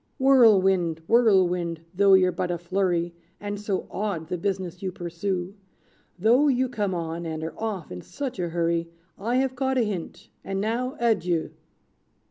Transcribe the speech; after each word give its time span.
"Whirlwind, 0.17 0.99
Whirlwind, 1.07 1.81
though 1.93 2.15
you're 2.15 2.31
but 2.31 2.49
a 2.49 2.57
flurry, 2.57 3.13
And 3.39 3.61
so 3.61 3.87
odd 3.91 4.29
the 4.29 4.37
business 4.39 4.81
you 4.81 4.91
pursue; 4.91 5.53
Though 6.17 6.47
you 6.47 6.69
come 6.69 6.95
on, 6.95 7.23
and 7.27 7.43
are 7.43 7.53
off, 7.55 7.91
in 7.91 8.01
such 8.01 8.39
a 8.39 8.49
hurry, 8.49 8.89
I 9.19 9.35
have 9.35 9.55
caught 9.55 9.77
a 9.77 9.83
hint; 9.83 10.29
and 10.43 10.59
now 10.59 10.95
adieu!" 10.99 11.51